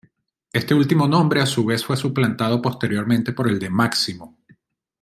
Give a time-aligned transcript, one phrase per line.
[0.51, 4.35] Este último nombre a su vez fue suplantado posteriormente por el de Máximo.